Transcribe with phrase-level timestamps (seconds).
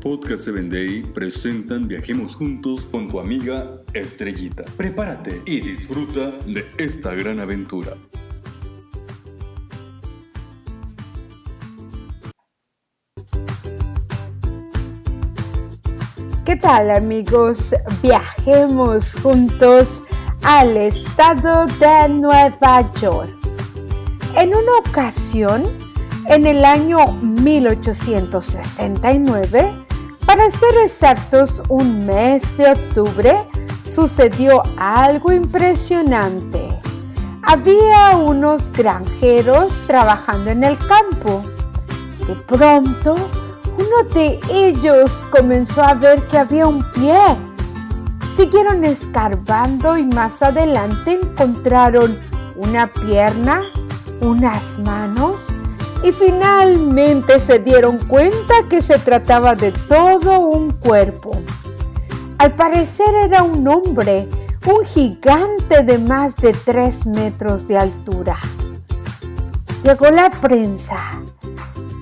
[0.00, 4.64] Podcast 7 Day presentan Viajemos Juntos con tu amiga Estrellita.
[4.78, 7.98] Prepárate y disfruta de esta gran aventura.
[16.46, 17.74] ¿Qué tal amigos?
[18.02, 20.02] Viajemos juntos
[20.42, 23.36] al estado de Nueva York.
[24.34, 25.64] En una ocasión,
[26.26, 29.89] en el año 1869,
[30.30, 33.48] para ser exactos, un mes de octubre,
[33.82, 36.68] sucedió algo impresionante.
[37.42, 41.42] Había unos granjeros trabajando en el campo.
[42.28, 43.16] De pronto,
[43.76, 47.20] uno de ellos comenzó a ver que había un pie.
[48.32, 52.16] Siguieron escarbando y más adelante encontraron
[52.54, 53.62] una pierna,
[54.20, 55.48] unas manos
[56.02, 61.32] y finalmente se dieron cuenta que se trataba de todo un cuerpo.
[62.38, 64.26] Al parecer era un hombre,
[64.66, 68.38] un gigante de más de tres metros de altura.
[69.82, 71.20] Llegó la prensa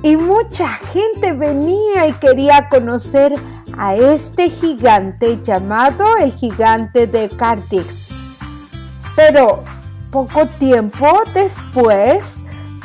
[0.03, 3.35] y mucha gente venía y quería conocer
[3.77, 8.11] a este gigante llamado el gigante de Cardiff.
[9.17, 9.65] Pero
[10.11, 12.39] poco tiempo después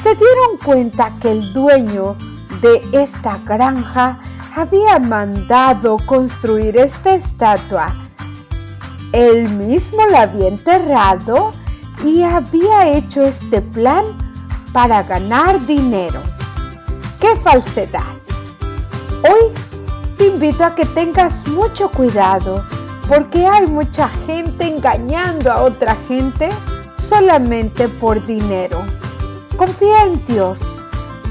[0.03, 2.17] se dieron cuenta que el dueño
[2.61, 4.19] de esta granja
[4.53, 7.95] había mandado construir esta estatua.
[9.13, 11.53] Él mismo la había enterrado
[12.03, 14.03] y había hecho este plan
[14.73, 16.21] para ganar dinero.
[17.21, 18.13] ¡Qué falsedad!
[19.23, 19.53] Hoy
[20.17, 22.65] te invito a que tengas mucho cuidado
[23.07, 26.49] porque hay mucha gente engañando a otra gente
[26.97, 28.83] solamente por dinero.
[29.57, 30.61] Confía en Dios,